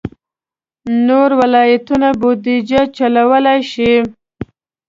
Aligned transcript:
نور 1.07 1.29
ولایتونه 1.41 2.09
بودجه 2.21 2.81
چلولای 2.97 3.61
شي. 3.71 3.91